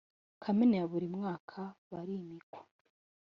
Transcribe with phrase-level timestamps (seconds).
[0.43, 2.59] Kamena ya buri mwaka barimikwa